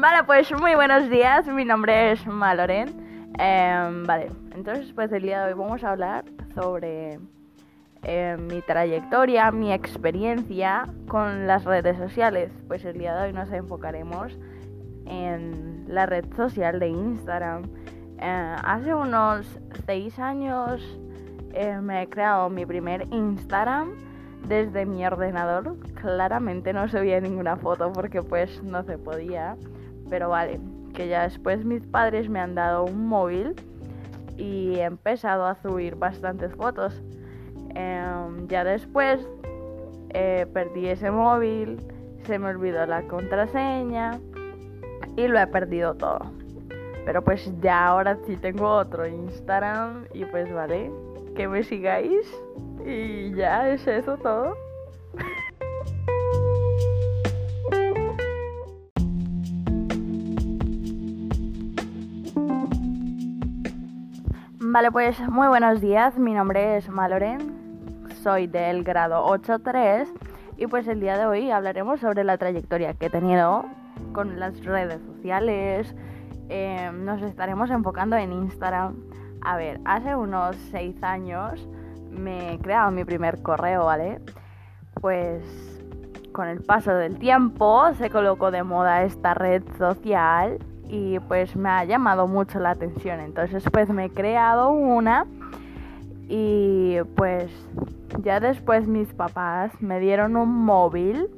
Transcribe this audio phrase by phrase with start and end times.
[0.00, 2.88] Vale, pues muy buenos días, mi nombre es Maloren.
[3.38, 7.20] Em, vale, entonces pues el día de hoy vamos a hablar sobre
[8.02, 12.50] em, mi trayectoria, mi experiencia con las redes sociales.
[12.66, 14.38] Pues el día de hoy nos enfocaremos
[15.04, 17.64] en la red social de Instagram.
[18.18, 19.44] Eh, hace unos
[19.84, 20.80] seis años
[21.52, 23.90] eh, me he creado mi primer Instagram
[24.48, 25.76] desde mi ordenador.
[26.00, 29.58] Claramente no subía ninguna foto porque pues no se podía.
[30.10, 30.60] Pero vale,
[30.94, 33.54] que ya después mis padres me han dado un móvil
[34.36, 37.00] y he empezado a subir bastantes fotos.
[37.74, 39.26] Em, ya después
[40.10, 41.78] eh, perdí ese móvil,
[42.24, 44.18] se me olvidó la contraseña
[45.16, 46.32] y lo he perdido todo.
[47.04, 50.90] Pero pues ya ahora sí tengo otro Instagram y pues vale,
[51.34, 52.26] que me sigáis
[52.84, 54.56] y ya es eso todo.
[64.72, 70.06] Vale, pues muy buenos días, mi nombre es Maloren, soy del grado 8.3
[70.58, 73.64] y pues el día de hoy hablaremos sobre la trayectoria que he tenido
[74.12, 75.92] con las redes sociales,
[76.48, 78.94] em, nos estaremos enfocando en Instagram.
[79.42, 81.68] A ver, hace unos 6 años
[82.08, 84.20] me he creado mi primer correo, ¿vale?
[85.00, 85.42] Pues
[86.30, 90.60] con el paso del tiempo se colocó de moda esta red social
[90.90, 93.20] y pues me ha llamado mucho la atención.
[93.20, 95.26] Entonces pues me he creado una
[96.28, 97.50] y pues
[98.22, 101.28] ya después mis papás me dieron un móvil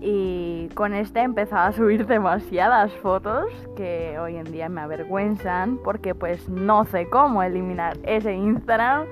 [0.00, 5.78] y con este he empezado a subir demasiadas fotos que hoy en día me avergüenzan
[5.78, 9.06] porque pues no sé cómo eliminar ese Instagram.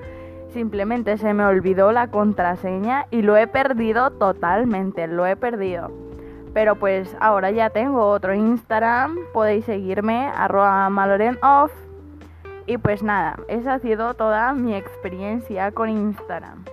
[0.52, 6.05] Simplemente se me olvidó la contraseña y lo he perdido totalmente, lo he perdido.
[6.56, 11.70] Pero pues ahora ya tengo otro Instagram, podéis seguirme, arroba malorenoff.
[12.64, 16.64] Y pues nada, esa ha sido toda mi experiencia con Instagram.